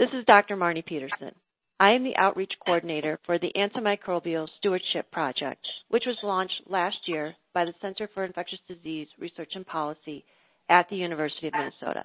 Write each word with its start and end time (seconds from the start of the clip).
This 0.00 0.08
is 0.18 0.24
Dr. 0.24 0.56
Marnie 0.56 0.82
Peterson. 0.82 1.32
I 1.78 1.90
am 1.90 2.04
the 2.04 2.16
outreach 2.16 2.54
coordinator 2.64 3.20
for 3.26 3.38
the 3.38 3.52
Antimicrobial 3.54 4.48
Stewardship 4.56 5.10
Project, 5.12 5.60
which 5.90 6.04
was 6.06 6.16
launched 6.22 6.58
last 6.70 6.96
year 7.04 7.34
by 7.52 7.66
the 7.66 7.74
Center 7.82 8.08
for 8.14 8.24
Infectious 8.24 8.60
Disease 8.66 9.08
Research 9.18 9.50
and 9.54 9.66
Policy 9.66 10.24
at 10.70 10.88
the 10.88 10.96
University 10.96 11.48
of 11.48 11.52
Minnesota. 11.52 12.04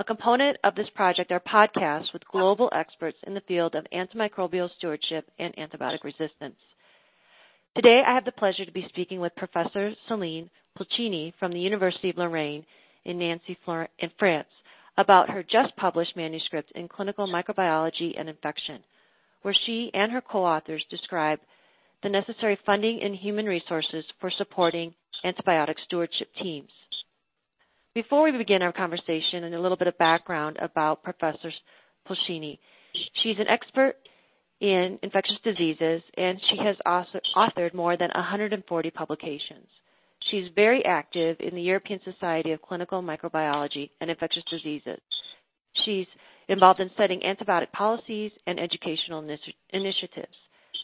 A 0.00 0.02
component 0.02 0.56
of 0.64 0.74
this 0.74 0.88
project 0.96 1.30
are 1.30 1.38
podcasts 1.38 2.12
with 2.12 2.26
global 2.32 2.68
experts 2.74 3.18
in 3.24 3.34
the 3.34 3.42
field 3.46 3.76
of 3.76 3.86
antimicrobial 3.94 4.68
stewardship 4.78 5.30
and 5.38 5.54
antibiotic 5.54 6.02
resistance. 6.02 6.56
Today, 7.76 8.02
I 8.04 8.12
have 8.12 8.24
the 8.24 8.32
pleasure 8.32 8.64
to 8.64 8.72
be 8.72 8.88
speaking 8.88 9.20
with 9.20 9.36
Professor 9.36 9.92
Celine 10.08 10.50
Pulcini 10.76 11.32
from 11.38 11.52
the 11.52 11.60
University 11.60 12.10
of 12.10 12.16
Lorraine 12.16 12.66
in 13.04 13.20
Nancy, 13.20 13.56
in 14.00 14.10
France, 14.18 14.48
about 15.00 15.30
her 15.30 15.42
just 15.42 15.74
published 15.76 16.16
manuscript 16.16 16.72
in 16.74 16.88
Clinical 16.88 17.26
Microbiology 17.26 18.18
and 18.18 18.28
Infection 18.28 18.82
where 19.42 19.54
she 19.66 19.90
and 19.94 20.12
her 20.12 20.20
co 20.20 20.44
authors 20.44 20.84
describe 20.90 21.38
the 22.02 22.08
necessary 22.08 22.58
funding 22.64 23.00
and 23.02 23.14
human 23.14 23.46
resources 23.46 24.04
for 24.20 24.30
supporting 24.36 24.94
antibiotic 25.24 25.74
stewardship 25.84 26.28
teams. 26.42 26.70
Before 27.94 28.22
we 28.22 28.36
begin 28.36 28.62
our 28.62 28.72
conversation 28.72 29.44
and 29.44 29.54
a 29.54 29.60
little 29.60 29.76
bit 29.76 29.88
of 29.88 29.98
background 29.98 30.58
about 30.60 31.02
Professor 31.02 31.50
Pulcini, 32.08 32.58
she's 33.22 33.36
an 33.38 33.48
expert 33.48 33.96
in 34.60 34.98
infectious 35.02 35.36
diseases 35.42 36.02
and 36.16 36.38
she 36.50 36.56
has 36.58 36.76
authored 37.36 37.74
more 37.74 37.96
than 37.96 38.10
140 38.14 38.90
publications. 38.90 39.66
She's 40.30 40.50
very 40.54 40.84
active 40.84 41.36
in 41.40 41.54
the 41.54 41.62
European 41.62 42.00
Society 42.04 42.52
of 42.52 42.62
Clinical 42.62 43.02
Microbiology 43.02 43.90
and 44.00 44.10
Infectious 44.10 44.44
Diseases. 44.50 45.00
She's 45.84 46.06
involved 46.48 46.80
in 46.80 46.90
setting 46.96 47.20
antibiotic 47.20 47.72
policies 47.72 48.32
and 48.46 48.60
educational 48.60 49.20
initiatives, 49.72 50.34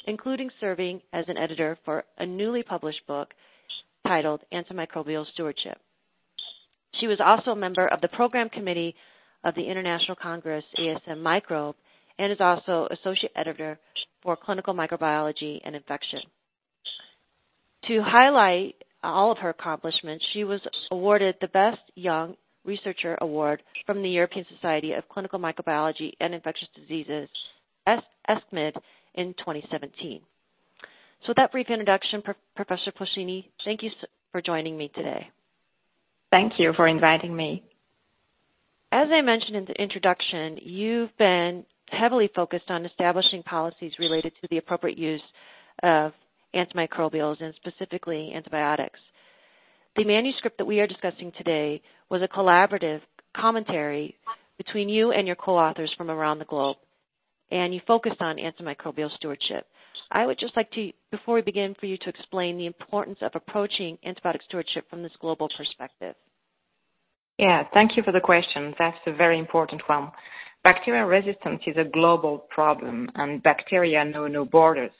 including 0.06 0.50
serving 0.60 1.00
as 1.12 1.24
an 1.28 1.36
editor 1.36 1.76
for 1.84 2.04
a 2.18 2.26
newly 2.26 2.62
published 2.62 3.06
book 3.06 3.28
titled 4.06 4.40
Antimicrobial 4.52 5.24
Stewardship. 5.34 5.78
She 7.00 7.06
was 7.08 7.18
also 7.24 7.50
a 7.50 7.56
member 7.56 7.86
of 7.86 8.00
the 8.00 8.08
program 8.08 8.48
committee 8.48 8.94
of 9.44 9.54
the 9.54 9.68
International 9.68 10.16
Congress 10.20 10.64
ASM 10.78 11.20
Microbe 11.20 11.76
and 12.18 12.32
is 12.32 12.38
also 12.40 12.88
associate 12.90 13.32
editor 13.36 13.78
for 14.22 14.36
clinical 14.36 14.74
microbiology 14.74 15.58
and 15.64 15.76
infection. 15.76 16.20
To 17.88 18.02
highlight 18.04 18.74
all 19.06 19.32
of 19.32 19.38
her 19.38 19.50
accomplishments, 19.50 20.24
she 20.32 20.44
was 20.44 20.60
awarded 20.90 21.36
the 21.40 21.48
Best 21.48 21.80
Young 21.94 22.36
Researcher 22.64 23.16
Award 23.20 23.62
from 23.86 24.02
the 24.02 24.08
European 24.08 24.44
Society 24.54 24.92
of 24.92 25.08
Clinical 25.08 25.38
Microbiology 25.38 26.12
and 26.20 26.34
Infectious 26.34 26.68
Diseases, 26.74 27.28
ESCMID, 27.86 28.72
in 29.14 29.34
2017. 29.38 30.20
So, 31.22 31.28
with 31.28 31.36
that 31.38 31.52
brief 31.52 31.68
introduction, 31.70 32.22
Professor 32.54 32.92
Pulcini, 32.92 33.46
thank 33.64 33.82
you 33.82 33.90
for 34.32 34.42
joining 34.42 34.76
me 34.76 34.90
today. 34.94 35.28
Thank 36.30 36.54
you 36.58 36.72
for 36.76 36.86
inviting 36.86 37.34
me. 37.34 37.62
As 38.92 39.08
I 39.12 39.22
mentioned 39.22 39.56
in 39.56 39.64
the 39.64 39.80
introduction, 39.80 40.58
you've 40.62 41.16
been 41.18 41.64
heavily 41.90 42.30
focused 42.34 42.68
on 42.68 42.84
establishing 42.84 43.42
policies 43.42 43.92
related 43.98 44.32
to 44.40 44.48
the 44.50 44.58
appropriate 44.58 44.98
use 44.98 45.22
of 45.82 46.12
antimicrobials 46.56 47.42
and 47.42 47.54
specifically 47.54 48.32
antibiotics. 48.34 48.98
The 49.96 50.04
manuscript 50.04 50.58
that 50.58 50.66
we 50.66 50.80
are 50.80 50.86
discussing 50.86 51.32
today 51.36 51.82
was 52.10 52.22
a 52.22 52.28
collaborative 52.28 53.00
commentary 53.36 54.16
between 54.58 54.88
you 54.88 55.12
and 55.12 55.26
your 55.26 55.36
co-authors 55.36 55.92
from 55.96 56.10
around 56.10 56.38
the 56.38 56.44
globe, 56.44 56.76
and 57.50 57.74
you 57.74 57.80
focused 57.86 58.20
on 58.20 58.36
antimicrobial 58.36 59.14
stewardship. 59.16 59.66
I 60.10 60.24
would 60.24 60.38
just 60.38 60.56
like 60.56 60.70
to, 60.72 60.92
before 61.10 61.34
we 61.34 61.42
begin, 61.42 61.74
for 61.78 61.86
you 61.86 61.96
to 61.98 62.08
explain 62.08 62.56
the 62.56 62.66
importance 62.66 63.18
of 63.22 63.32
approaching 63.34 63.98
antibiotic 64.06 64.42
stewardship 64.46 64.88
from 64.88 65.02
this 65.02 65.12
global 65.20 65.48
perspective. 65.56 66.14
Yeah, 67.38 67.64
thank 67.74 67.96
you 67.96 68.02
for 68.02 68.12
the 68.12 68.20
question. 68.20 68.74
That's 68.78 68.96
a 69.06 69.12
very 69.12 69.38
important 69.38 69.82
one. 69.86 70.10
Bacterial 70.64 71.06
resistance 71.06 71.60
is 71.66 71.76
a 71.76 71.88
global 71.88 72.38
problem, 72.50 73.08
and 73.14 73.42
bacteria 73.42 74.04
know 74.04 74.26
no 74.26 74.44
borders. 74.44 74.90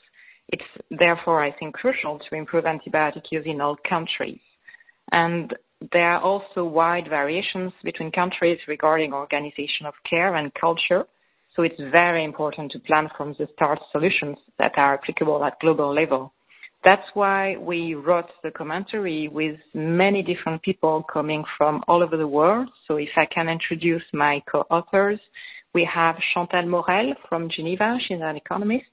It's 0.49 0.63
therefore, 0.89 1.43
I 1.43 1.51
think, 1.51 1.75
crucial 1.75 2.19
to 2.19 2.35
improve 2.35 2.65
antibiotic 2.65 3.23
use 3.31 3.45
in 3.45 3.61
all 3.61 3.77
countries. 3.87 4.39
And 5.11 5.53
there 5.91 6.11
are 6.11 6.21
also 6.21 6.63
wide 6.63 7.07
variations 7.09 7.71
between 7.83 8.11
countries 8.11 8.59
regarding 8.67 9.13
organization 9.13 9.85
of 9.85 9.93
care 10.09 10.35
and 10.35 10.51
culture. 10.53 11.05
So 11.55 11.63
it's 11.63 11.79
very 11.91 12.23
important 12.23 12.71
to 12.71 12.79
plan 12.79 13.09
from 13.17 13.35
the 13.37 13.47
start 13.55 13.79
solutions 13.91 14.37
that 14.59 14.73
are 14.77 14.95
applicable 14.95 15.43
at 15.43 15.59
global 15.59 15.93
level. 15.93 16.33
That's 16.83 17.09
why 17.15 17.57
we 17.57 17.95
wrote 17.95 18.29
the 18.43 18.51
commentary 18.51 19.27
with 19.27 19.55
many 19.73 20.21
different 20.21 20.61
people 20.61 21.03
coming 21.11 21.43
from 21.57 21.83
all 21.87 22.03
over 22.03 22.15
the 22.17 22.27
world. 22.27 22.69
So 22.87 22.97
if 22.97 23.09
I 23.17 23.25
can 23.25 23.49
introduce 23.49 24.03
my 24.13 24.41
co-authors, 24.49 25.19
we 25.73 25.87
have 25.93 26.15
Chantal 26.33 26.67
Morel 26.67 27.13
from 27.27 27.49
Geneva. 27.53 27.97
She's 28.07 28.19
an 28.21 28.35
economist. 28.35 28.85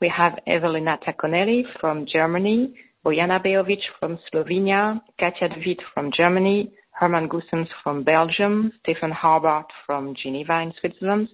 We 0.00 0.12
have 0.16 0.38
Evelina 0.46 0.98
Tacconelli 1.06 1.62
from 1.80 2.06
Germany, 2.12 2.74
Bojana 3.04 3.44
Beovic 3.44 3.80
from 4.00 4.18
Slovenia, 4.32 5.00
Katja 5.18 5.48
de 5.48 5.62
With 5.66 5.78
from 5.92 6.10
Germany, 6.16 6.72
Herman 6.90 7.28
Goossens 7.28 7.68
from 7.82 8.02
Belgium, 8.02 8.72
Stephen 8.80 9.12
Harbarth 9.12 9.70
from 9.86 10.14
Geneva 10.20 10.60
in 10.60 10.72
Switzerland, 10.80 11.28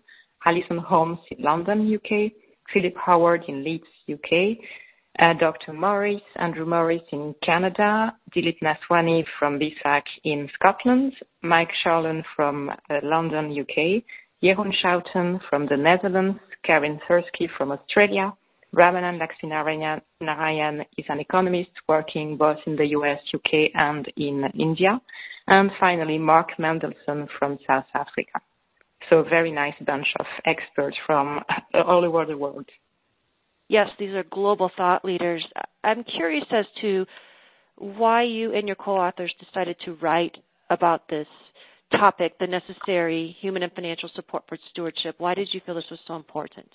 Alison 0.44 0.78
Holmes 0.78 1.18
in 1.30 1.42
London, 1.42 1.94
UK, 1.94 2.32
Philip 2.72 2.94
Howard 2.96 3.44
in 3.48 3.64
Leeds, 3.64 3.84
UK, 4.12 4.58
uh, 5.18 5.34
Dr. 5.38 5.72
Morris, 5.72 6.22
Andrew 6.36 6.66
Morris 6.66 7.02
in 7.12 7.34
Canada, 7.44 8.12
Dilip 8.34 8.58
Nathwani 8.62 9.24
from 9.38 9.58
BSAC 9.58 10.02
in 10.24 10.48
Scotland, 10.54 11.12
Mike 11.42 11.70
Sharland 11.84 12.24
from 12.36 12.70
uh, 12.70 13.00
London, 13.02 13.56
UK, 13.58 14.02
Jeroen 14.42 14.72
Schouten 14.82 15.40
from 15.48 15.66
the 15.66 15.76
Netherlands, 15.76 16.38
Karin 16.64 17.00
Thursky 17.08 17.48
from 17.56 17.72
Australia, 17.72 18.32
Ramanan 18.74 19.18
Laxminarayan 19.20 20.84
is 20.96 21.04
an 21.08 21.20
economist 21.20 21.70
working 21.88 22.36
both 22.36 22.58
in 22.66 22.76
the 22.76 22.86
US, 22.98 23.18
UK, 23.34 23.70
and 23.74 24.06
in 24.16 24.44
India. 24.58 25.00
And 25.48 25.70
finally, 25.80 26.18
Mark 26.18 26.50
Mendelson 26.58 27.26
from 27.38 27.58
South 27.66 27.86
Africa. 27.94 28.40
So 29.08 29.18
a 29.18 29.24
very 29.24 29.50
nice 29.50 29.74
bunch 29.84 30.06
of 30.20 30.26
experts 30.46 30.96
from 31.06 31.40
all 31.74 32.04
over 32.04 32.24
the 32.26 32.38
world. 32.38 32.66
Yes, 33.68 33.88
these 33.98 34.10
are 34.10 34.24
global 34.30 34.70
thought 34.76 35.04
leaders. 35.04 35.44
I'm 35.82 36.04
curious 36.04 36.46
as 36.52 36.66
to 36.82 37.06
why 37.76 38.22
you 38.24 38.54
and 38.54 38.68
your 38.68 38.76
co-authors 38.76 39.34
decided 39.44 39.76
to 39.84 39.94
write 39.94 40.36
about 40.68 41.08
this 41.08 41.26
topic, 41.90 42.38
the 42.38 42.46
necessary 42.46 43.36
human 43.40 43.62
and 43.62 43.72
financial 43.72 44.10
support 44.14 44.44
for 44.48 44.58
stewardship. 44.70 45.16
Why 45.18 45.34
did 45.34 45.48
you 45.52 45.60
feel 45.64 45.74
this 45.74 45.84
was 45.90 45.98
so 46.06 46.14
important? 46.14 46.68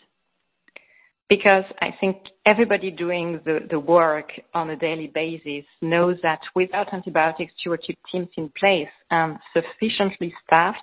Because 1.30 1.64
I 1.82 1.90
think 2.00 2.18
everybody 2.46 2.92
doing 2.92 3.42
the, 3.46 3.60
the 3.70 3.80
work 3.80 4.30
on 4.54 4.70
a 4.70 4.76
daily 4.76 5.12
basis 5.14 5.66
knows 5.82 6.18
that 6.22 6.40
without 6.56 6.92
antibiotic 6.92 7.50
stewardship 7.60 7.96
teams 8.12 8.30
in 8.38 8.52
place 8.60 8.90
and 9.10 9.38
sufficiently 9.54 10.34
staffed, 10.46 10.78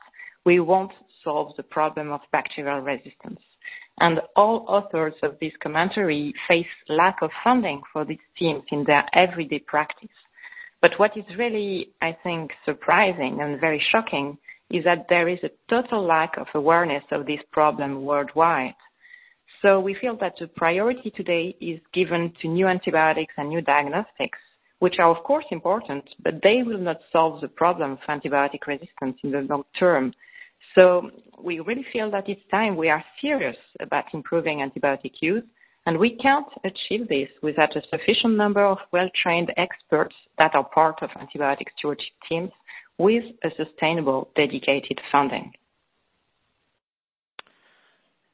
we 0.45 0.59
won't 0.59 0.93
solve 1.23 1.53
the 1.57 1.63
problem 1.63 2.11
of 2.11 2.21
bacterial 2.33 2.81
resistance. 2.81 3.41
And 4.01 4.21
all 4.35 4.65
authors 4.69 5.15
of 5.23 5.37
this 5.41 5.53
commentary 5.63 6.33
face 6.49 6.67
lack 6.89 7.19
of 7.23 7.31
funding 7.45 7.83
for 7.93 8.05
these 8.05 8.19
teams 8.39 8.63
in 8.73 8.85
their 8.85 9.05
everyday 9.15 9.61
practice. 9.61 10.09
But 10.81 10.93
what 10.97 11.17
is 11.17 11.25
really, 11.39 11.91
I 12.01 12.17
think, 12.25 12.51
surprising 12.65 13.39
and 13.41 13.61
very 13.61 13.83
shocking 13.93 14.39
is 14.71 14.85
that 14.85 15.07
there 15.09 15.29
is 15.29 15.39
a 15.45 15.51
total 15.71 16.05
lack 16.05 16.37
of 16.39 16.47
awareness 16.55 17.05
of 17.13 17.27
this 17.27 17.39
problem 17.53 18.05
worldwide. 18.05 18.75
So 19.63 19.79
we 19.79 19.95
feel 20.01 20.17
that 20.21 20.35
the 20.41 20.49
priority 20.49 21.13
today 21.17 21.55
is 21.61 21.79
given 21.95 22.33
to 22.43 22.49
new 22.49 22.67
antibiotics 22.67 23.33
and 23.37 23.49
new 23.49 23.61
diagnostics, 23.61 24.39
which 24.81 24.97
are 24.99 25.17
of 25.17 25.23
course 25.23 25.45
important, 25.53 26.05
but 26.23 26.35
they 26.43 26.63
will 26.67 26.81
not 26.81 26.99
solve 27.13 27.41
the 27.41 27.47
problem 27.47 27.93
of 27.93 27.99
antibiotic 28.09 28.67
resistance 28.67 29.17
in 29.23 29.31
the 29.31 29.43
long 29.43 29.63
term. 29.79 30.13
So 30.75 31.11
we 31.41 31.61
really 31.61 31.87
feel 31.93 32.11
that 32.11 32.29
it's 32.29 32.41
time 32.51 32.77
we 32.77 32.89
are 32.89 33.05
serious 33.21 33.57
about 33.81 34.05
improving 34.13 34.59
antibiotic 34.59 35.13
use, 35.21 35.45
and 35.87 35.97
we 35.97 36.17
can't 36.17 36.47
achieve 36.65 37.09
this 37.09 37.29
without 37.41 37.77
a 37.77 37.83
sufficient 37.89 38.37
number 38.37 38.65
of 38.65 38.79
well-trained 38.93 39.53
experts 39.57 40.17
that 40.39 40.57
are 40.57 40.69
part 40.75 41.03
of 41.03 41.11
antibiotic 41.11 41.67
stewardship 41.79 42.15
teams 42.29 42.51
with 42.99 43.25
a 43.45 43.51
sustainable, 43.57 44.29
dedicated 44.35 45.01
funding. 45.13 45.53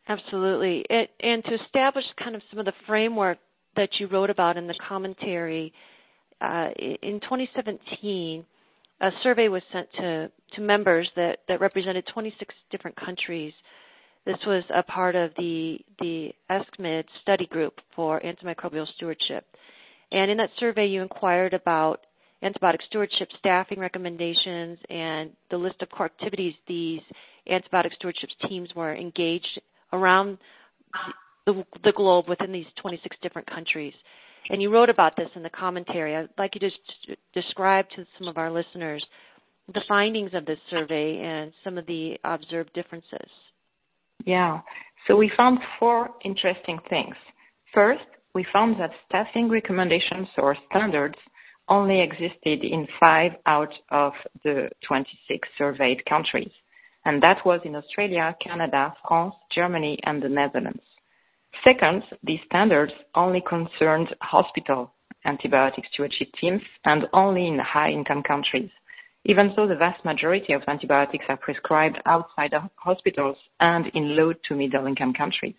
Absolutely. 0.09 0.85
It, 0.91 1.11
and 1.21 1.45
to 1.45 1.55
establish 1.67 2.05
kind 2.23 2.37
of 2.37 2.43
some 2.51 2.59
of 2.61 2.67
the 2.67 2.73
framework 2.87 3.39
that 3.77 3.91
you 4.01 4.09
wrote 4.09 4.31
about 4.31 4.57
in 4.57 4.67
the 4.67 4.75
commentary, 4.89 5.73
uh, 6.41 6.69
in 7.03 7.21
2017, 7.21 8.45
a 9.03 9.11
survey 9.23 9.49
was 9.49 9.63
sent 9.73 9.89
to, 9.99 10.31
to 10.55 10.61
members 10.63 11.09
that, 11.17 11.39
that 11.49 11.61
represented 11.61 12.05
26 12.13 12.55
different 12.71 12.97
countries 12.97 13.53
This 14.27 14.37
was 14.47 14.65
a 14.75 14.83
part 14.83 15.17
of 15.17 15.33
the 15.39 15.79
the 15.99 16.31
ESCMID 16.51 17.05
study 17.23 17.47
group 17.47 17.75
for 17.97 18.21
antimicrobial 18.21 18.87
stewardship. 18.97 19.47
And 20.13 20.31
in 20.31 20.37
that 20.39 20.51
survey, 20.61 20.87
you 20.87 21.03
inquired 21.03 21.55
about 21.55 22.01
antibiotic 22.43 22.81
stewardship 22.89 23.29
staffing 23.39 23.79
recommendations 23.81 24.79
and 24.91 25.31
the 25.51 25.57
list 25.57 25.83
of 25.83 25.91
core 25.91 26.07
activities 26.07 26.55
these 26.69 27.01
antibiotic 27.51 27.95
stewardship 27.95 28.31
teams 28.49 28.69
were 28.77 28.95
engaged 28.95 29.61
around 29.93 30.39
the, 31.47 31.65
the 31.85 31.93
globe 31.95 32.27
within 32.29 32.53
these 32.53 32.67
26 32.81 33.17
different 33.23 33.49
countries. 33.49 33.95
And 34.51 34.63
you 34.63 34.73
wrote 34.73 34.91
about 34.91 35.17
this 35.17 35.29
in 35.35 35.43
the 35.43 35.51
commentary. 35.51 36.17
I'd 36.17 36.29
like 36.39 36.53
you 36.55 36.61
to 36.61 37.17
describe 37.35 37.87
to 37.97 38.05
some 38.19 38.29
of 38.29 38.39
our 38.39 38.51
listeners 38.51 39.05
the 39.75 39.83
findings 39.87 40.31
of 40.33 40.47
this 40.47 40.59
survey 40.71 41.21
and 41.23 41.53
some 41.63 41.77
of 41.77 41.87
the 41.87 42.15
observed 42.25 42.73
differences. 42.75 43.29
Yeah. 44.25 44.61
So 45.07 45.17
we 45.17 45.31
found 45.37 45.59
four 45.79 46.09
interesting 46.25 46.79
things. 46.89 47.15
First, 47.75 48.05
we 48.35 48.47
found 48.53 48.81
that 48.81 48.91
staffing 49.07 49.51
recommendations 49.51 50.29
or 50.39 50.57
standards 50.71 51.17
only 51.69 52.01
existed 52.01 52.65
in 52.65 52.87
five 53.03 53.33
out 53.47 53.73
of 53.91 54.13
the 54.45 54.71
26 54.87 55.49
surveyed 55.59 56.05
countries. 56.07 56.51
And 57.05 57.23
that 57.23 57.39
was 57.45 57.61
in 57.65 57.77
Australia, 57.77 58.37
Canada, 58.45 58.95
France, 59.07 59.35
Germany, 59.55 59.99
and 60.05 60.23
the 60.23 60.29
Netherlands. 60.29 60.83
Second, 61.65 62.03
these 62.23 62.41
standards 62.47 62.93
only 63.15 63.43
concerned 63.49 64.09
hospital 64.21 64.93
antibiotic 65.27 65.85
stewardship 65.93 66.29
teams 66.41 66.63
and 66.85 67.05
only 67.13 67.47
in 67.49 67.59
high 67.59 67.91
income 67.91 68.23
countries, 68.23 68.71
even 69.25 69.53
though 69.57 69.67
the 69.67 69.75
vast 69.75 70.05
majority 70.05 70.53
of 70.53 70.63
antibiotics 70.69 71.25
are 71.29 71.37
prescribed 71.37 71.99
outside 72.07 72.53
hospitals 72.77 73.37
and 73.61 73.87
in 73.95 74.17
low 74.17 74.33
to 74.47 74.55
middle 74.55 74.87
income 74.87 75.13
countries. 75.13 75.57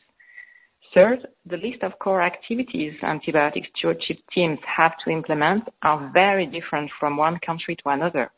Third, 0.94 1.28
the 1.46 1.58
list 1.58 1.84
of 1.84 2.00
core 2.00 2.22
activities 2.22 2.94
antibiotic 3.04 3.66
stewardship 3.76 4.18
teams 4.34 4.58
have 4.66 4.94
to 5.04 5.12
implement 5.12 5.64
are 5.84 6.10
very 6.14 6.48
different 6.48 6.90
from 7.00 7.16
one 7.16 7.38
country 7.46 7.76
to 7.76 7.90
another, 7.90 8.32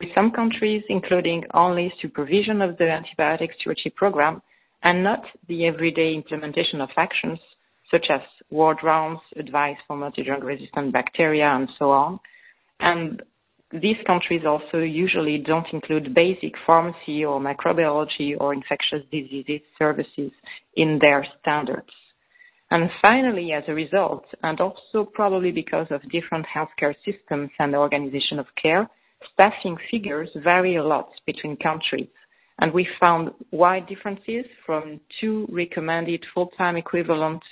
with 0.00 0.08
some 0.14 0.30
countries 0.30 0.82
including 0.88 1.44
only 1.54 1.92
supervision 2.00 2.62
of 2.62 2.76
the 2.78 2.84
antibiotic 2.84 3.50
stewardship 3.60 3.94
program 3.94 4.42
and 4.82 5.04
not 5.04 5.22
the 5.48 5.66
everyday 5.66 6.14
implementation 6.14 6.80
of 6.80 6.88
actions 6.96 7.38
such 7.90 8.06
as 8.10 8.20
ward 8.50 8.78
rounds, 8.82 9.20
advice 9.36 9.76
for 9.86 9.96
multi-drug 9.96 10.44
resistant 10.44 10.92
bacteria, 10.92 11.46
and 11.46 11.68
so 11.78 11.90
on. 11.90 12.20
And 12.78 13.22
these 13.72 13.96
countries 14.06 14.42
also 14.46 14.78
usually 14.78 15.38
don't 15.38 15.66
include 15.72 16.14
basic 16.14 16.54
pharmacy 16.66 17.24
or 17.24 17.40
microbiology 17.40 18.34
or 18.38 18.52
infectious 18.54 19.02
diseases 19.12 19.60
services 19.78 20.32
in 20.76 20.98
their 21.02 21.26
standards. 21.40 21.90
And 22.72 22.90
finally, 23.02 23.52
as 23.52 23.64
a 23.66 23.74
result, 23.74 24.24
and 24.42 24.60
also 24.60 25.04
probably 25.12 25.50
because 25.50 25.88
of 25.90 26.02
different 26.10 26.46
healthcare 26.46 26.94
systems 27.04 27.50
and 27.58 27.74
organization 27.74 28.38
of 28.38 28.46
care, 28.60 28.88
staffing 29.32 29.76
figures 29.90 30.28
vary 30.42 30.76
a 30.76 30.84
lot 30.84 31.08
between 31.26 31.56
countries 31.56 32.08
and 32.60 32.72
we 32.72 32.86
found 32.98 33.30
wide 33.50 33.86
differences 33.88 34.44
from 34.64 35.00
two 35.20 35.46
recommended 35.50 36.24
full-time 36.34 36.76
equivalent 36.76 37.42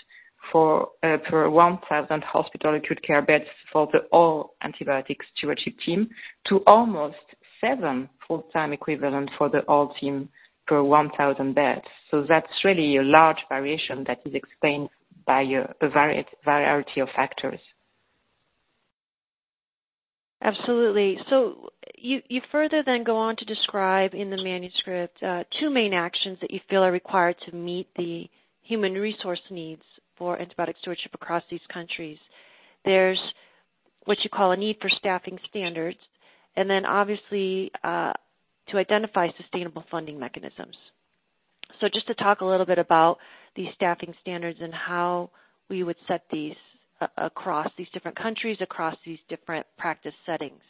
for 0.53 0.89
uh, 1.03 1.17
per 1.29 1.49
1,000 1.51 2.23
hospital 2.25 2.77
acute 2.77 3.01
care 3.05 3.23
beds 3.23 3.45
for 3.73 3.89
the 3.93 4.01
all 4.13 4.55
antibiotic 4.63 5.17
stewardship 5.37 5.75
team 5.85 6.09
to 6.49 6.61
almost 6.67 7.17
seven 7.61 8.09
full-time 8.27 8.73
equivalent 8.73 9.31
for 9.37 9.49
the 9.49 9.61
all 9.61 9.95
team 10.01 10.29
per 10.67 10.83
1,000 10.83 11.55
beds. 11.55 11.83
So 12.11 12.25
that's 12.29 12.47
really 12.65 12.99
a 12.99 13.03
large 13.03 13.39
variation 13.49 14.05
that 14.07 14.19
is 14.25 14.35
explained 14.35 14.91
by 15.27 15.43
a, 15.43 15.65
a 15.85 15.89
variety 16.45 17.01
of 17.01 17.09
factors. 17.17 17.61
Absolutely. 20.41 21.19
So 21.31 21.71
you, 21.97 22.21
you 22.29 22.41
further 22.53 22.83
then 22.87 23.03
go 23.03 23.17
on 23.17 23.37
to 23.37 23.45
describe 23.45 24.15
in 24.15 24.31
the 24.31 24.43
manuscript 24.43 25.21
uh, 25.23 25.45
two 25.61 25.71
main 25.71 25.93
actions 25.93 26.39
that 26.41 26.51
you 26.53 26.61
feel 26.71 26.83
are 26.85 26.93
required 26.93 27.37
to 27.47 27.55
meet 27.55 27.89
the 27.97 28.29
human 28.63 28.95
resource 28.95 29.41
needs 29.51 29.83
for 30.17 30.39
antibiotic 30.39 30.75
stewardship 30.81 31.13
across 31.15 31.43
these 31.51 31.61
countries. 31.73 32.19
There's 32.85 33.19
what 34.05 34.19
you 34.23 34.31
call 34.31 34.53
a 34.53 34.57
need 34.57 34.77
for 34.81 34.89
staffing 34.99 35.39
standards, 35.49 35.99
and 36.57 36.71
then 36.71 36.87
obviously 36.87 37.71
uh, 37.83 38.13
to 38.71 38.79
identify 38.79 39.29
sustainable 39.37 39.85
funding 39.91 40.19
mechanisms. 40.19 40.77
So 41.81 41.89
just 41.93 42.07
to 42.07 42.15
talk 42.15 42.41
a 42.41 42.45
little 42.45 42.67
bit 42.67 42.79
about 42.79 43.19
these 43.57 43.69
staffing 43.75 44.15
standards 44.23 44.59
and 44.61 44.73
how 44.73 45.31
we 45.69 45.83
would 45.83 45.97
set 46.07 46.23
these 46.31 46.55
Uh, 47.01 47.07
across 47.17 47.69
these 47.79 47.87
different 47.95 48.19
countries, 48.19 48.57
across 48.61 48.97
these 49.07 49.21
different 49.29 49.65
practice 49.79 50.15
settings? 50.27 50.61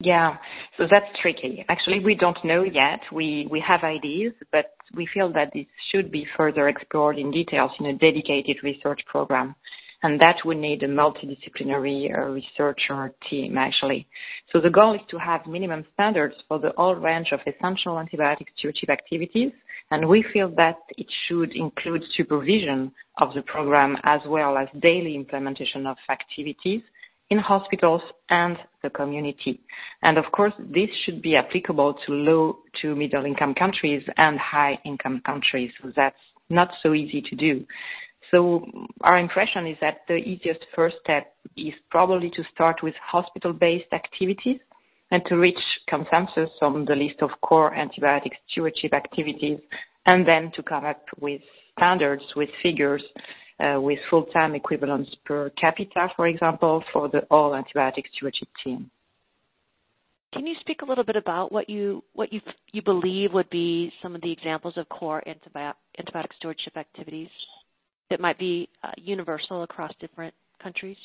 Yeah, 0.00 0.36
so 0.78 0.84
that's 0.90 1.04
tricky. 1.20 1.66
Actually, 1.68 2.00
we 2.02 2.14
don't 2.14 2.38
know 2.44 2.62
yet. 2.62 3.00
We 3.12 3.46
we 3.50 3.62
have 3.66 3.82
ideas, 3.82 4.32
but 4.50 4.66
we 4.94 5.06
feel 5.12 5.30
that 5.34 5.50
this 5.52 5.66
should 5.92 6.10
be 6.10 6.26
further 6.34 6.68
explored 6.68 7.18
in 7.18 7.30
details 7.30 7.72
in 7.78 7.86
a 7.86 7.92
dedicated 7.92 8.56
research 8.62 9.00
program, 9.06 9.54
and 10.02 10.20
that 10.20 10.36
would 10.44 10.56
need 10.58 10.82
a 10.82 10.88
multidisciplinary 10.88 12.12
uh, 12.16 12.26
researcher 12.30 13.12
team 13.28 13.58
actually. 13.58 14.06
So 14.52 14.60
the 14.60 14.70
goal 14.70 14.94
is 14.94 15.00
to 15.10 15.18
have 15.18 15.46
minimum 15.46 15.84
standards 15.94 16.34
for 16.46 16.58
the 16.58 16.72
whole 16.76 16.94
range 16.94 17.28
of 17.32 17.40
essential 17.40 17.94
antibiotic 17.96 18.46
stewardship 18.56 18.90
activities 18.90 19.52
and 19.90 20.08
we 20.08 20.24
feel 20.32 20.50
that 20.56 20.76
it 20.96 21.06
should 21.26 21.52
include 21.56 22.02
supervision 22.16 22.92
of 23.20 23.34
the 23.34 23.42
program 23.42 23.96
as 24.04 24.20
well 24.26 24.56
as 24.58 24.68
daily 24.80 25.14
implementation 25.14 25.86
of 25.86 25.96
activities 26.10 26.82
in 27.30 27.38
hospitals 27.38 28.00
and 28.30 28.56
the 28.82 28.90
community. 28.90 29.60
And 30.02 30.18
of 30.18 30.24
course, 30.32 30.52
this 30.58 30.88
should 31.04 31.20
be 31.20 31.36
applicable 31.36 31.94
to 32.06 32.12
low 32.12 32.58
to 32.82 32.94
middle 32.94 33.24
income 33.24 33.54
countries 33.54 34.02
and 34.16 34.38
high 34.38 34.78
income 34.84 35.22
countries. 35.24 35.70
So 35.82 35.92
that's 35.94 36.16
not 36.48 36.68
so 36.82 36.94
easy 36.94 37.22
to 37.28 37.36
do. 37.36 37.66
So 38.30 38.66
our 39.02 39.18
impression 39.18 39.66
is 39.66 39.76
that 39.80 40.02
the 40.06 40.16
easiest 40.16 40.60
first 40.76 40.96
step 41.02 41.32
is 41.56 41.72
probably 41.90 42.30
to 42.30 42.42
start 42.54 42.82
with 42.82 42.94
hospital-based 43.02 43.92
activities 43.92 44.60
and 45.10 45.22
to 45.28 45.36
reach 45.36 45.58
consensus 45.88 46.50
on 46.60 46.84
the 46.84 46.94
list 46.94 47.22
of 47.22 47.30
core 47.40 47.74
antibiotic 47.74 48.32
stewardship 48.50 48.92
activities, 48.92 49.58
and 50.04 50.28
then 50.28 50.52
to 50.54 50.62
come 50.62 50.84
up 50.84 51.02
with 51.18 51.40
standards 51.78 52.22
with 52.36 52.50
figures 52.62 53.02
uh, 53.60 53.80
with 53.80 53.98
full-time 54.10 54.54
equivalents 54.54 55.10
per 55.24 55.50
capita, 55.50 56.08
for 56.14 56.26
example, 56.26 56.84
for 56.92 57.08
the 57.08 57.20
all 57.30 57.52
antibiotic 57.52 58.04
stewardship 58.14 58.48
team. 58.62 58.90
Can 60.34 60.46
you 60.46 60.54
speak 60.60 60.82
a 60.82 60.84
little 60.84 61.04
bit 61.04 61.16
about 61.16 61.50
what 61.50 61.70
you 61.70 62.04
what 62.12 62.30
you 62.32 62.40
you 62.72 62.82
believe 62.82 63.32
would 63.32 63.48
be 63.48 63.90
some 64.02 64.14
of 64.14 64.20
the 64.20 64.30
examples 64.30 64.74
of 64.76 64.86
core 64.90 65.22
antibiotic, 65.26 65.72
antibiotic 65.98 66.34
stewardship 66.36 66.76
activities 66.76 67.30
that 68.10 68.20
might 68.20 68.38
be 68.38 68.68
uh, 68.82 68.90
universal 68.96 69.62
across 69.62 69.92
different 70.00 70.34
countries? 70.62 70.96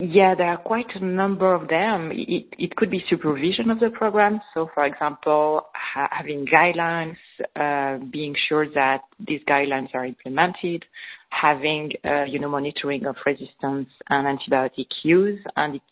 Yeah, 0.00 0.36
there 0.36 0.46
are 0.46 0.58
quite 0.58 0.86
a 0.94 1.04
number 1.04 1.52
of 1.52 1.66
them. 1.66 2.12
It, 2.12 2.46
it 2.56 2.76
could 2.76 2.88
be 2.88 3.02
supervision 3.10 3.68
of 3.68 3.80
the 3.80 3.90
program. 3.90 4.40
So, 4.54 4.70
for 4.72 4.86
example, 4.86 5.62
ha- 5.74 6.08
having 6.12 6.46
guidelines, 6.46 7.16
uh, 7.56 8.04
being 8.12 8.36
sure 8.48 8.72
that 8.74 9.00
these 9.18 9.40
guidelines 9.48 9.88
are 9.94 10.06
implemented, 10.06 10.84
having, 11.30 11.90
uh, 12.04 12.24
you 12.24 12.38
know, 12.38 12.48
monitoring 12.48 13.06
of 13.06 13.16
resistance 13.26 13.88
and 14.08 14.38
antibiotic 14.38 14.86
use, 15.02 15.40
and 15.56 15.74
it 15.74 15.82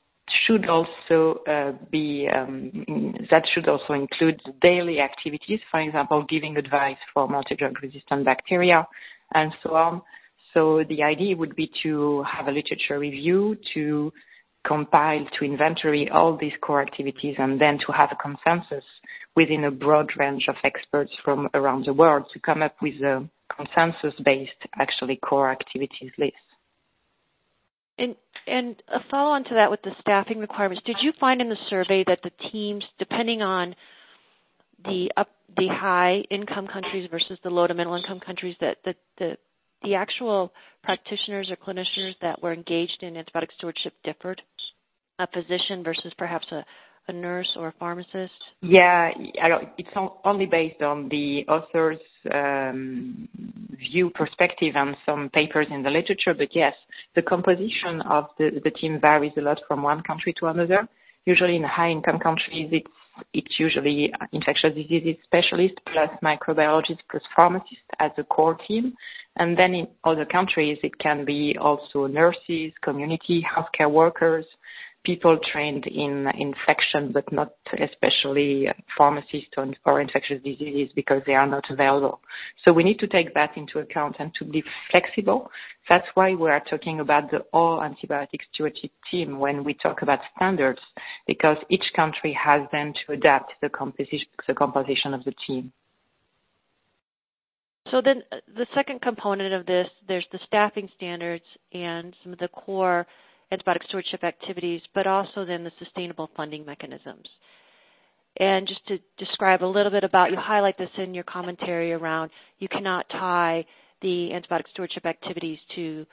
should 0.47 0.69
also 0.69 1.41
uh, 1.49 1.73
be 1.91 2.29
um, 2.33 3.15
that 3.31 3.43
should 3.53 3.69
also 3.69 3.93
include 3.93 4.41
daily 4.63 5.01
activities. 5.01 5.59
For 5.71 5.81
example, 5.81 6.25
giving 6.29 6.57
advice 6.57 6.97
for 7.13 7.29
multi-drug 7.29 7.83
resistant 7.83 8.25
bacteria 8.25 8.87
and 9.35 9.53
so 9.63 9.75
on. 9.75 10.03
So 10.55 10.83
the 10.89 11.03
idea 11.03 11.37
would 11.37 11.55
be 11.55 11.71
to 11.83 12.25
have 12.25 12.49
a 12.49 12.51
literature 12.51 12.99
review, 12.99 13.57
to 13.75 14.13
compile, 14.67 15.27
to 15.39 15.45
inventory 15.45 16.09
all 16.11 16.37
these 16.37 16.53
core 16.61 16.83
activities, 16.83 17.37
and 17.39 17.61
then 17.61 17.79
to 17.87 17.93
have 17.93 18.11
a 18.13 18.17
consensus 18.17 18.85
within 19.37 19.65
a 19.65 19.71
broad 19.71 20.11
range 20.19 20.47
of 20.49 20.57
experts 20.65 21.13
from 21.25 21.49
around 21.55 21.85
the 21.87 21.93
world 21.93 22.25
to 22.33 22.41
come 22.41 22.63
up 22.63 22.75
with 22.81 22.95
a 23.03 23.29
consensus-based, 23.55 24.51
actually, 24.79 25.17
core 25.17 25.51
activities 25.51 26.11
list. 26.19 26.35
And 27.99 28.17
and 28.47 28.77
a 28.89 29.01
follow 29.11 29.31
on 29.31 29.45
to 29.45 29.55
that 29.55 29.71
with 29.71 29.83
the 29.83 29.91
staffing 30.01 30.39
requirements, 30.39 30.85
did 30.87 30.97
you 31.03 31.13
find 31.19 31.41
in 31.41 31.49
the 31.49 31.57
survey 31.69 32.05
that 32.07 32.21
the 32.23 32.31
teams, 32.53 32.85
depending 32.99 33.43
on 33.43 33.75
the 34.85 35.11
up 35.17 35.29
the 35.57 35.69
high 35.71 36.23
income 36.31 36.67
countries 36.67 37.09
versus 37.11 37.39
the 37.43 37.51
low 37.51 37.67
to 37.67 37.75
middle 37.75 37.95
income 37.95 38.21
countries, 38.25 38.57
that 38.61 38.79
the, 38.85 38.95
the 39.19 39.37
the 39.83 39.95
actual 39.95 40.53
practitioners 40.83 41.51
or 41.51 41.57
clinicians 41.57 42.13
that 42.23 42.43
were 42.43 42.53
engaged 42.53 43.03
in 43.03 43.15
antibiotic 43.15 43.49
stewardship 43.57 43.93
differed? 44.05 44.41
A 45.19 45.27
physician 45.27 45.83
versus 45.83 46.13
perhaps 46.19 46.47
a, 46.53 46.65
a 47.09 47.13
nurse 47.13 47.49
or 47.57 47.69
a 47.69 47.75
pharmacist? 47.79 48.33
Yeah, 48.61 49.11
it's 49.79 49.89
only 50.25 50.47
based 50.47 50.83
on 50.83 51.09
the 51.09 51.45
author's 51.49 52.01
um, 52.33 53.29
view 53.93 54.11
perspective 54.11 54.75
and 54.75 54.97
some 55.07 55.31
papers 55.33 55.69
in 55.71 55.83
the 55.83 55.91
literature, 55.91 56.35
but 56.37 56.49
yes, 56.55 56.75
the 57.15 57.23
composition 57.23 58.03
of 58.09 58.25
the, 58.39 58.61
the 58.63 58.71
team 58.71 58.99
varies 59.01 59.33
a 59.39 59.41
lot 59.41 59.59
from 59.67 59.83
one 59.83 60.03
country 60.03 60.35
to 60.41 60.47
another. 60.47 60.87
Usually 61.25 61.57
in 61.57 61.63
high 61.65 61.91
income 61.91 62.19
countries, 62.19 62.69
it's 62.73 62.87
it's 63.33 63.59
usually 63.59 64.13
infectious 64.33 64.75
diseases 64.75 65.17
specialist 65.25 65.75
plus 65.93 66.11
microbiologist 66.23 66.99
plus 67.11 67.23
pharmacist 67.35 67.87
as 67.99 68.11
a 68.19 68.25
core 68.25 68.57
team. 68.67 68.95
And 69.39 69.59
then 69.59 69.75
in 69.75 69.87
other 70.05 70.25
countries, 70.25 70.79
it 70.83 70.99
can 70.99 71.25
be 71.25 71.57
also 71.61 72.07
nurses, 72.07 72.73
community 72.83 73.45
healthcare 73.45 73.91
workers, 73.91 74.47
people 75.07 75.39
trained 75.53 75.87
in 75.87 76.27
infection, 76.37 77.13
but 77.13 77.33
not 77.33 77.53
especially 77.73 78.67
pharmacists 78.99 79.55
or 79.87 80.01
infectious 80.01 80.43
diseases 80.43 80.91
because 80.97 81.23
they 81.27 81.35
are 81.35 81.47
not 81.47 81.65
available. 81.71 82.21
So 82.65 82.73
we 82.73 82.83
need 82.83 82.99
to 82.99 83.07
take 83.07 83.33
that 83.35 83.57
into 83.57 83.79
account 83.79 84.17
and 84.19 84.33
to 84.41 84.45
be 84.45 84.65
flexible. 84.91 85.49
That's 85.89 86.07
why 86.15 86.35
we 86.35 86.51
are 86.51 86.63
talking 86.69 86.99
about 86.99 87.31
the 87.31 87.39
all 87.53 87.79
antibiotic 87.79 88.41
stewardship 88.53 88.91
team 89.11 89.39
when 89.39 89.63
we 89.63 89.75
talk 89.75 90.03
about 90.03 90.19
standards, 90.35 90.81
because 91.27 91.59
each 91.71 91.85
country 91.95 92.37
has 92.45 92.63
then 92.73 92.93
to 93.07 93.13
adapt 93.13 93.53
the 93.63 93.69
composition, 93.69 94.27
the 94.49 94.55
composition 94.55 95.15
of 95.15 95.23
the 95.23 95.35
team. 95.47 95.73
So 97.93 98.03
then 98.05 98.23
uh, 98.33 98.37
the 98.53 98.67
second 98.75 99.01
component 99.01 99.55
of 99.55 99.65
this, 99.65 99.87
there's 100.09 100.27
the 100.33 100.41
staffing 100.49 100.89
standards 100.97 101.45
and 101.73 102.15
some 102.25 102.33
of 102.33 102.41
the 102.41 102.49
core 102.49 103.07
antibiotic 103.53 103.85
stewardship 103.89 104.25
activities, 104.25 104.81
but 104.95 105.07
also 105.07 105.45
then 105.45 105.65
the 105.65 105.71
sustainable 105.79 106.31
funding 106.37 106.65
mechanisms. 106.65 107.27
And 108.39 108.69
just 108.69 108.87
to 108.89 108.99
describe 109.19 109.65
a 109.65 109.67
little 109.67 109.91
bit 109.91 110.05
about, 110.05 110.31
you 110.31 110.37
highlight 110.39 110.77
this 110.77 110.91
in 110.99 111.15
your 111.15 111.25
commentary 111.25 111.93
around 111.93 112.31
you 112.59 112.69
cannot 112.69 113.07
tie 113.11 113.65
the 114.03 114.31
antibiotic 114.33 114.69
stewardship 114.73 115.07
activities 115.07 115.59
to 115.75 116.05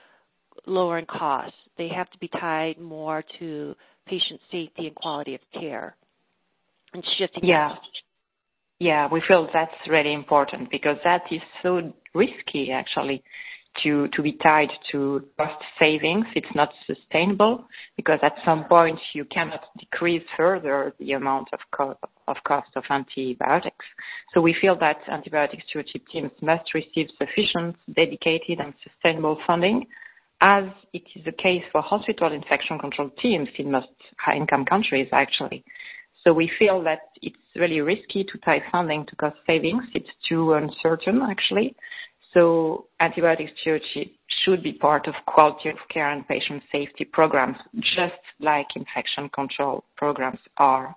lowering 0.65 1.05
costs. 1.05 1.57
They 1.77 1.89
have 1.93 2.09
to 2.11 2.17
be 2.19 2.29
tied 2.29 2.79
more 2.79 3.23
to 3.39 3.75
patient 4.07 4.39
safety 4.51 4.87
and 4.87 4.95
quality 4.95 5.35
of 5.35 5.41
care 5.53 5.95
and 6.93 7.03
shifting. 7.17 7.43
Yeah. 7.43 7.75
Yeah, 8.79 9.07
we 9.11 9.21
feel 9.27 9.47
that's 9.53 9.71
really 9.89 10.13
important 10.13 10.69
because 10.69 10.97
that 11.03 11.21
is 11.31 11.41
so 11.61 11.93
risky 12.13 12.71
actually 12.71 13.23
to 13.81 14.07
be 14.21 14.37
tied 14.43 14.69
to 14.91 15.23
cost 15.37 15.61
savings. 15.79 16.25
It's 16.35 16.55
not 16.55 16.69
sustainable 16.85 17.65
because 17.97 18.19
at 18.21 18.33
some 18.45 18.65
point 18.65 18.99
you 19.13 19.25
cannot 19.25 19.61
decrease 19.79 20.23
further 20.37 20.93
the 20.99 21.13
amount 21.13 21.49
of 21.53 21.59
cost 21.71 21.97
of 22.75 22.83
antibiotics. 22.89 23.85
So 24.33 24.41
we 24.41 24.55
feel 24.61 24.77
that 24.79 24.97
antibiotic 25.09 25.61
stewardship 25.69 26.03
teams 26.11 26.31
must 26.41 26.73
receive 26.73 27.07
sufficient, 27.17 27.75
dedicated, 27.93 28.59
and 28.59 28.73
sustainable 28.83 29.37
funding, 29.45 29.87
as 30.41 30.65
it 30.93 31.03
is 31.15 31.25
the 31.25 31.31
case 31.31 31.63
for 31.71 31.81
hospital 31.81 32.31
infection 32.31 32.77
control 32.79 33.09
teams 33.21 33.49
in 33.57 33.71
most 33.71 33.87
high-income 34.17 34.65
countries, 34.65 35.07
actually. 35.11 35.63
So 36.23 36.31
we 36.31 36.49
feel 36.57 36.81
that 36.83 36.99
it's 37.21 37.35
really 37.55 37.81
risky 37.81 38.23
to 38.23 38.37
tie 38.45 38.63
funding 38.71 39.05
to 39.07 39.15
cost 39.17 39.35
savings. 39.45 39.83
It's 39.93 40.09
too 40.29 40.53
uncertain, 40.53 41.21
actually. 41.29 41.75
So 42.33 42.87
antibiotic 43.01 43.49
stewardship 43.61 44.07
should 44.43 44.63
be 44.63 44.73
part 44.73 45.07
of 45.07 45.13
quality 45.27 45.69
of 45.69 45.75
care 45.93 46.09
and 46.11 46.27
patient 46.27 46.63
safety 46.71 47.05
programs, 47.05 47.57
just 47.75 48.19
like 48.39 48.67
infection 48.75 49.29
control 49.29 49.83
programs 49.95 50.39
are. 50.57 50.95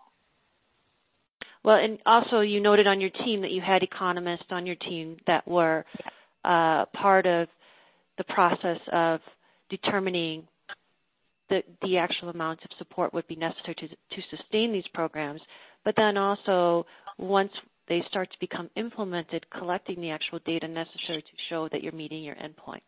Well, 1.62 1.76
and 1.76 1.99
also 2.07 2.40
you 2.40 2.61
noted 2.61 2.87
on 2.87 3.00
your 3.00 3.11
team 3.11 3.43
that 3.43 3.50
you 3.50 3.61
had 3.61 3.83
economists 3.83 4.47
on 4.50 4.66
your 4.66 4.76
team 4.76 5.16
that 5.26 5.47
were 5.47 5.85
uh, 6.45 6.85
part 6.95 7.26
of 7.26 7.49
the 8.19 8.25
process 8.25 8.78
of 8.93 9.21
determining 9.69 10.47
the, 11.49 11.62
the 11.83 11.99
actual 11.99 12.28
amounts 12.28 12.62
of 12.64 12.71
support 12.78 13.12
would 13.14 13.26
be 13.26 13.37
necessary 13.37 13.75
to, 13.75 13.88
to 13.88 14.37
sustain 14.37 14.73
these 14.73 14.87
programs. 14.95 15.40
But 15.85 15.95
then 15.97 16.16
also, 16.16 16.87
once 17.19 17.52
they 17.88 18.02
start 18.09 18.31
to 18.33 18.37
become 18.40 18.71
implemented, 18.76 19.47
collecting 19.57 20.00
the 20.00 20.11
actual 20.11 20.40
data 20.45 20.66
necessary 20.69 21.23
to 21.23 21.28
show 21.49 21.69
that 21.71 21.83
you're 21.83 21.93
meeting 21.93 22.23
your 22.23 22.35
endpoints. 22.35 22.81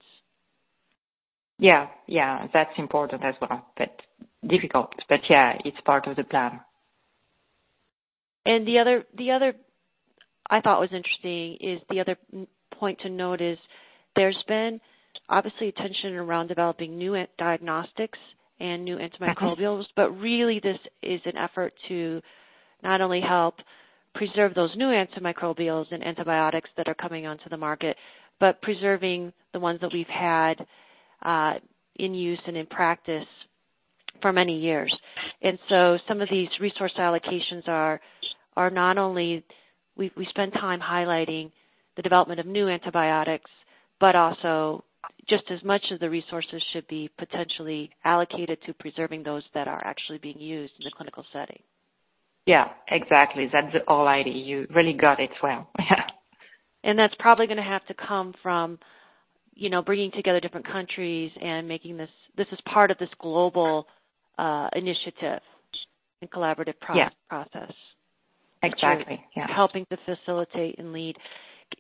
Yeah, 1.58 1.88
yeah, 2.06 2.46
that's 2.52 2.70
important 2.78 3.24
as 3.24 3.34
well, 3.40 3.66
but 3.76 4.00
difficult. 4.48 4.92
But 5.08 5.20
yeah, 5.28 5.54
it's 5.64 5.76
part 5.84 6.06
of 6.06 6.16
the 6.16 6.24
plan. 6.24 6.60
And 8.46 8.66
the 8.66 8.78
other, 8.78 9.04
the 9.16 9.32
other, 9.32 9.54
I 10.48 10.60
thought 10.60 10.80
was 10.80 10.90
interesting 10.92 11.58
is 11.60 11.80
the 11.90 12.00
other 12.00 12.16
point 12.78 13.00
to 13.02 13.10
note 13.10 13.40
is 13.40 13.58
there's 14.14 14.42
been 14.46 14.80
obviously 15.28 15.68
attention 15.68 16.14
around 16.14 16.46
developing 16.46 16.96
new 16.96 17.16
diagnostics 17.38 18.18
and 18.60 18.84
new 18.84 18.96
mm-hmm. 18.96 19.22
antimicrobials, 19.22 19.84
but 19.96 20.10
really 20.12 20.60
this 20.62 20.78
is 21.02 21.20
an 21.24 21.36
effort 21.36 21.72
to 21.88 22.20
not 22.82 23.00
only 23.00 23.20
help 23.20 23.56
preserve 24.18 24.52
those 24.54 24.70
new 24.76 24.86
antimicrobials 24.86 25.86
and 25.92 26.04
antibiotics 26.04 26.68
that 26.76 26.88
are 26.88 26.94
coming 26.94 27.24
onto 27.24 27.48
the 27.48 27.56
market, 27.56 27.96
but 28.40 28.60
preserving 28.60 29.32
the 29.52 29.60
ones 29.60 29.80
that 29.80 29.90
we've 29.92 30.06
had 30.08 30.54
uh, 31.24 31.54
in 31.96 32.14
use 32.14 32.40
and 32.46 32.56
in 32.56 32.66
practice 32.66 33.28
for 34.20 34.32
many 34.32 34.58
years. 34.58 34.92
And 35.40 35.56
so 35.68 35.98
some 36.08 36.20
of 36.20 36.28
these 36.30 36.48
resource 36.60 36.92
allocations 36.98 37.66
are 37.68 38.00
are 38.56 38.70
not 38.70 38.98
only 38.98 39.44
we 39.96 40.10
we 40.16 40.26
spend 40.30 40.52
time 40.52 40.80
highlighting 40.80 41.52
the 41.96 42.02
development 42.02 42.40
of 42.40 42.46
new 42.46 42.68
antibiotics, 42.68 43.50
but 44.00 44.16
also 44.16 44.84
just 45.28 45.44
as 45.50 45.62
much 45.62 45.82
of 45.92 46.00
the 46.00 46.10
resources 46.10 46.60
should 46.72 46.88
be 46.88 47.08
potentially 47.18 47.90
allocated 48.04 48.58
to 48.66 48.74
preserving 48.74 49.22
those 49.22 49.44
that 49.54 49.68
are 49.68 49.84
actually 49.84 50.18
being 50.18 50.40
used 50.40 50.72
in 50.80 50.84
the 50.84 50.92
clinical 50.96 51.24
setting. 51.32 51.60
Yeah, 52.48 52.68
exactly. 52.90 53.46
That's 53.52 53.74
the 53.74 53.80
whole 53.86 54.08
idea. 54.08 54.32
You 54.32 54.66
really 54.74 54.94
got 54.94 55.20
it 55.20 55.30
well. 55.42 55.68
Yeah. 55.78 56.04
And 56.84 56.98
that's 56.98 57.14
probably 57.18 57.46
going 57.46 57.58
to 57.58 57.62
have 57.62 57.84
to 57.86 57.94
come 57.94 58.32
from, 58.42 58.78
you 59.54 59.68
know, 59.68 59.82
bringing 59.82 60.12
together 60.12 60.40
different 60.40 60.66
countries 60.66 61.30
and 61.40 61.66
making 61.66 61.96
this. 61.96 62.08
This 62.36 62.46
is 62.52 62.58
part 62.72 62.90
of 62.90 62.98
this 62.98 63.08
global 63.20 63.86
uh, 64.38 64.68
initiative 64.74 65.42
and 66.22 66.30
collaborative 66.30 66.74
pro- 66.80 66.96
yeah. 66.96 67.08
process. 67.28 67.72
Exactly. 68.62 69.20
Yeah. 69.36 69.46
Helping 69.54 69.86
to 69.90 69.98
facilitate 70.06 70.78
and 70.78 70.92
lead. 70.92 71.16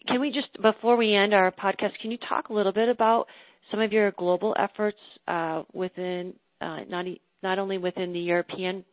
Can 0.08 0.20
we 0.20 0.30
just, 0.30 0.60
before 0.60 0.96
we 0.96 1.14
end 1.14 1.32
our 1.32 1.52
podcast, 1.52 1.92
can 2.02 2.10
you 2.10 2.18
talk 2.28 2.48
a 2.50 2.52
little 2.52 2.72
bit 2.72 2.88
about 2.88 3.26
some 3.70 3.80
of 3.80 3.92
your 3.92 4.10
global 4.10 4.54
efforts 4.58 4.98
uh, 5.26 5.62
within 5.72 6.34
uh, 6.60 6.80
not 6.88 7.06
not 7.42 7.58
only 7.58 7.78
within 7.78 8.12
the 8.12 8.18
European 8.18 8.84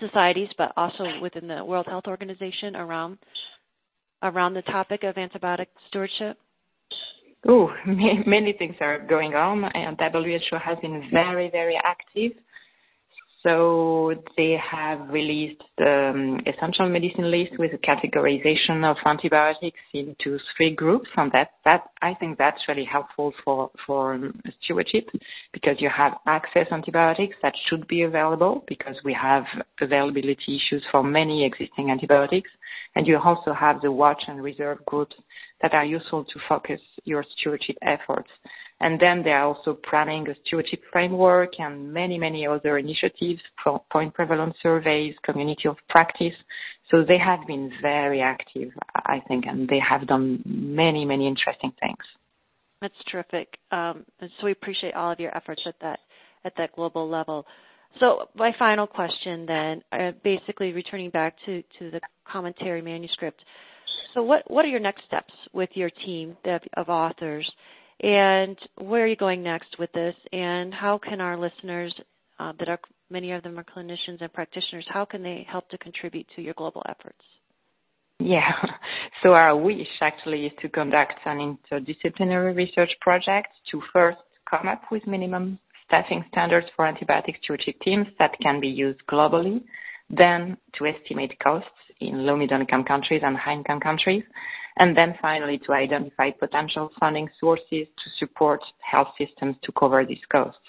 societies, 0.00 0.48
but 0.56 0.72
also 0.76 1.04
within 1.20 1.48
the 1.48 1.64
World 1.64 1.86
Health 1.86 2.04
Organization 2.06 2.76
around 2.76 3.18
around 4.22 4.54
the 4.54 4.62
topic 4.62 5.04
of 5.04 5.14
antibiotic 5.14 5.66
stewardship? 5.88 6.38
Oh, 7.46 7.70
many 7.86 8.54
things 8.58 8.74
are 8.80 8.98
going 8.98 9.34
on, 9.34 9.64
and 9.64 9.96
WHO 9.98 10.56
has 10.56 10.78
been 10.80 11.08
very, 11.12 11.50
very 11.50 11.78
active 11.84 12.32
so 13.48 14.12
they 14.36 14.56
have 14.70 15.08
released 15.08 15.62
the 15.78 16.10
um, 16.12 16.40
essential 16.46 16.86
medicine 16.86 17.30
list 17.30 17.58
with 17.58 17.70
a 17.72 17.78
categorization 17.78 18.84
of 18.84 18.96
antibiotics 19.06 19.78
into 19.94 20.38
three 20.54 20.74
groups, 20.74 21.08
and 21.16 21.32
that 21.32 21.52
that 21.64 21.84
I 22.02 22.12
think 22.20 22.36
that's 22.36 22.58
really 22.68 22.84
helpful 22.84 23.32
for 23.42 23.70
for 23.86 24.14
um, 24.14 24.38
stewardship 24.62 25.08
because 25.54 25.76
you 25.78 25.88
have 25.96 26.12
access 26.26 26.66
antibiotics 26.70 27.36
that 27.42 27.54
should 27.68 27.88
be 27.88 28.02
available 28.02 28.64
because 28.68 28.96
we 29.02 29.16
have 29.20 29.44
availability 29.80 30.60
issues 30.60 30.84
for 30.92 31.02
many 31.02 31.46
existing 31.46 31.90
antibiotics, 31.90 32.50
and 32.94 33.06
you 33.06 33.18
also 33.18 33.54
have 33.54 33.80
the 33.80 33.90
watch 33.90 34.22
and 34.28 34.42
reserve 34.42 34.84
groups 34.84 35.16
that 35.62 35.72
are 35.72 35.86
useful 35.86 36.24
to 36.24 36.38
focus 36.48 36.80
your 37.04 37.24
stewardship 37.38 37.76
efforts. 37.80 38.28
And 38.80 39.00
then 39.00 39.22
they 39.24 39.30
are 39.30 39.44
also 39.44 39.76
planning 39.88 40.28
a 40.28 40.34
stewardship 40.46 40.82
framework 40.92 41.50
and 41.58 41.92
many, 41.92 42.16
many 42.16 42.46
other 42.46 42.78
initiatives, 42.78 43.40
point 43.90 44.14
prevalence 44.14 44.54
surveys, 44.62 45.14
community 45.24 45.68
of 45.68 45.76
practice. 45.88 46.34
So 46.90 47.04
they 47.06 47.18
have 47.18 47.40
been 47.46 47.72
very 47.82 48.20
active, 48.22 48.70
I 48.94 49.20
think, 49.26 49.44
and 49.46 49.68
they 49.68 49.80
have 49.80 50.06
done 50.06 50.42
many, 50.46 51.04
many 51.04 51.26
interesting 51.26 51.72
things. 51.80 51.98
That's 52.80 52.94
terrific. 53.10 53.48
Um, 53.72 54.04
so 54.20 54.44
we 54.44 54.52
appreciate 54.52 54.94
all 54.94 55.10
of 55.10 55.18
your 55.18 55.36
efforts 55.36 55.62
at 55.66 55.74
that 55.80 55.98
at 56.44 56.52
that 56.56 56.72
global 56.76 57.10
level. 57.10 57.44
So 58.00 58.28
my 58.34 58.52
final 58.58 58.86
question 58.86 59.46
then, 59.46 59.82
uh, 59.90 60.12
basically 60.22 60.72
returning 60.72 61.10
back 61.10 61.34
to, 61.46 61.62
to 61.78 61.90
the 61.90 62.00
commentary 62.30 62.80
manuscript. 62.80 63.40
So 64.14 64.22
what, 64.22 64.48
what 64.48 64.64
are 64.64 64.68
your 64.68 64.80
next 64.80 65.04
steps 65.06 65.32
with 65.52 65.70
your 65.74 65.90
team 65.90 66.36
of, 66.44 66.60
of 66.76 66.88
authors? 66.88 67.50
And 68.00 68.56
where 68.76 69.02
are 69.02 69.08
you 69.08 69.16
going 69.16 69.42
next 69.42 69.76
with 69.78 69.90
this? 69.92 70.14
And 70.32 70.72
how 70.72 70.98
can 70.98 71.20
our 71.20 71.36
listeners 71.38 71.94
uh, 72.38 72.52
that 72.58 72.68
are 72.68 72.78
many 73.10 73.32
of 73.32 73.42
them 73.42 73.58
are 73.58 73.64
clinicians 73.64 74.20
and 74.20 74.32
practitioners. 74.32 74.86
How 74.88 75.04
can 75.04 75.22
they 75.22 75.46
help 75.50 75.68
to 75.70 75.78
contribute 75.78 76.26
to 76.36 76.42
your 76.42 76.54
global 76.54 76.82
efforts? 76.88 77.20
Yeah, 78.20 78.50
so 79.22 79.30
our 79.30 79.56
wish 79.56 79.86
actually 80.00 80.46
is 80.46 80.52
to 80.62 80.68
conduct 80.68 81.14
an 81.24 81.56
interdisciplinary 81.72 82.54
research 82.54 82.90
project 83.00 83.48
to 83.70 83.82
first 83.92 84.18
come 84.48 84.68
up 84.68 84.82
with 84.90 85.06
minimum 85.06 85.58
staffing 85.86 86.24
standards 86.30 86.66
for 86.76 86.90
antibiotic 86.90 87.34
stewardship 87.42 87.76
teams 87.82 88.06
that 88.18 88.32
can 88.42 88.60
be 88.60 88.68
used 88.68 89.00
globally, 89.10 89.62
then 90.10 90.56
to 90.76 90.86
estimate 90.86 91.38
costs 91.42 91.68
in 92.00 92.26
low 92.26 92.36
middle 92.36 92.60
income 92.60 92.84
countries 92.84 93.22
and 93.24 93.36
high 93.36 93.54
income 93.54 93.80
countries, 93.80 94.22
and 94.78 94.96
then 94.96 95.14
finally 95.20 95.60
to 95.66 95.72
identify 95.72 96.30
potential 96.30 96.90
funding 96.98 97.28
sources 97.40 97.66
to 97.70 98.10
support 98.18 98.60
health 98.80 99.08
systems 99.18 99.56
to 99.64 99.72
cover 99.78 100.04
these 100.06 100.24
costs. 100.30 100.60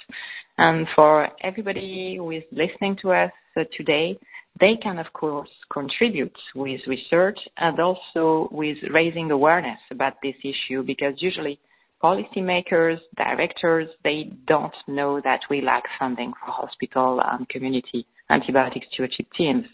And 0.58 0.88
for 0.96 1.30
everybody 1.44 2.16
who 2.18 2.32
is 2.32 2.44
listening 2.52 2.98
to 3.02 3.12
us 3.14 3.32
uh, 3.56 3.64
today, 3.78 4.20
they 4.60 4.74
can 4.82 5.00
of 5.00 5.06
course 5.14 5.50
contribute 5.72 6.36
with 6.56 6.82
research 6.88 7.40
and 7.58 7.80
also 7.80 8.50
with 8.52 8.78
raising 8.92 9.32
awareness 9.32 9.80
about 9.92 10.14
this 10.22 10.36
issue 10.44 10.84
because 10.84 11.14
usually 11.20 11.60
policymakers, 12.04 12.98
directors, 13.16 13.88
they 14.04 14.32
don't 14.48 14.74
know 14.88 15.22
that 15.24 15.42
we 15.50 15.62
lack 15.62 15.84
funding 15.98 16.32
for 16.32 16.52
hospital 16.52 17.22
and 17.24 17.48
community 17.50 18.06
antibiotic 18.32 18.82
stewardship 18.94 19.28
teams. 19.38 19.66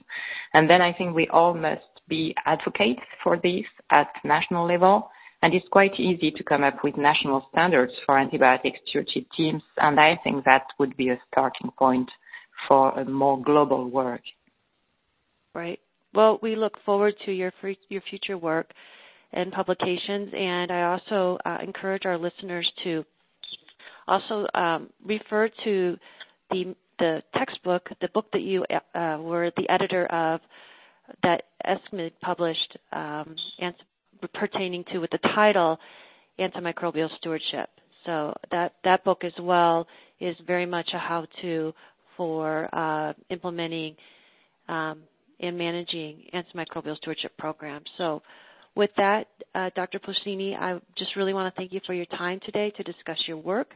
And 0.54 0.70
then 0.70 0.82
I 0.82 0.94
think 0.94 1.16
we 1.16 1.28
all 1.32 1.54
must 1.54 1.82
be 2.08 2.36
advocates 2.46 3.02
for 3.24 3.38
this 3.38 3.66
at 3.92 4.08
national 4.24 4.68
level. 4.68 5.10
And 5.42 5.54
it's 5.54 5.68
quite 5.72 6.00
easy 6.00 6.32
to 6.32 6.44
come 6.44 6.64
up 6.64 6.84
with 6.84 6.98
national 6.98 7.46
standards 7.52 7.92
for 8.06 8.16
antibiotic 8.16 8.74
stewardship 8.88 9.26
teams. 9.38 9.62
And 9.78 10.00
I 10.00 10.18
think 10.24 10.46
that 10.46 10.64
would 10.80 10.98
be 10.98 11.10
a 11.10 11.20
starting 11.32 11.72
point 11.78 12.10
for 12.68 12.98
a 13.00 13.06
more 13.06 13.42
global 13.42 13.90
work. 13.90 14.22
Right. 15.54 15.80
Well, 16.14 16.40
we 16.42 16.56
look 16.56 16.74
forward 16.86 17.14
to 17.26 17.32
your 17.32 17.52
your 17.90 18.02
future 18.10 18.38
work 18.38 18.72
and 19.34 19.52
publications, 19.52 20.30
and 20.34 20.72
I 20.72 20.84
also 20.94 21.38
uh, 21.46 21.58
encourage 21.62 22.06
our 22.06 22.18
listeners 22.18 22.70
to 22.86 23.04
also 24.08 24.48
um, 24.54 24.90
refer 25.06 25.50
to 25.66 25.98
the 26.52 26.76
the 27.00 27.22
textbook, 27.38 27.90
the 28.00 28.08
book 28.14 28.28
that 28.32 28.42
you 28.42 28.64
uh, 28.70 29.18
were 29.20 29.52
the 29.58 29.70
editor 29.70 30.06
of, 30.06 30.40
that 31.24 31.44
ESCMID 31.66 32.12
published, 32.22 32.78
um, 32.94 33.36
pertaining 34.34 34.84
to 34.92 35.00
with 35.00 35.12
the 35.12 35.20
title 35.36 35.78
"Antimicrobial 36.40 37.10
Stewardship." 37.20 37.70
So 38.06 38.34
that 38.52 38.74
that 38.84 39.04
book 39.04 39.24
as 39.24 39.34
well 39.40 39.88
is 40.20 40.36
very 40.46 40.66
much 40.66 40.90
a 40.94 41.00
how-to 41.00 41.74
for 42.16 42.70
uh, 42.74 43.14
implementing 43.30 43.96
um, 44.68 45.02
and 45.40 45.58
managing 45.58 46.24
antimicrobial 46.34 46.96
stewardship 46.98 47.36
programs. 47.38 47.86
So 47.98 48.22
with 48.76 48.92
that, 48.98 49.26
uh, 49.54 49.70
Dr. 49.76 50.00
Pulcini, 50.00 50.56
I 50.58 50.80
just 50.98 51.16
really 51.16 51.34
want 51.34 51.54
to 51.54 51.60
thank 51.60 51.74
you 51.74 51.82
for 51.86 51.94
your 51.94 52.06
time 52.06 52.40
today 52.46 52.72
to 52.78 52.84
discuss 52.84 53.18
your 53.28 53.38
work, 53.38 53.70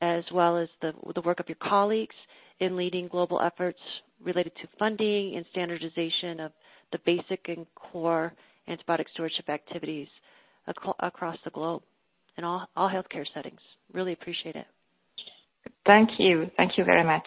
as 0.00 0.24
well 0.32 0.56
as 0.58 0.68
the, 0.80 0.92
the 1.14 1.20
work 1.22 1.40
of 1.40 1.48
your 1.48 1.56
colleagues 1.62 2.14
in 2.62 2.76
leading 2.76 3.08
global 3.08 3.40
efforts 3.40 3.78
related 4.22 4.52
to 4.62 4.68
funding 4.78 5.36
and 5.36 5.44
standardization 5.50 6.40
of 6.40 6.52
the 6.92 6.98
basic 7.04 7.40
and 7.48 7.66
core 7.74 8.32
antibiotic 8.68 9.06
stewardship 9.12 9.48
activities 9.48 10.06
ac- 10.68 10.92
across 11.00 11.36
the 11.44 11.50
globe 11.50 11.82
in 12.38 12.44
all, 12.44 12.68
all 12.76 12.88
healthcare 12.88 13.24
settings. 13.34 13.60
Really 13.92 14.12
appreciate 14.12 14.54
it. 14.54 14.66
Thank 15.86 16.10
you. 16.18 16.50
Thank 16.56 16.78
you 16.78 16.84
very 16.84 17.04
much. 17.04 17.26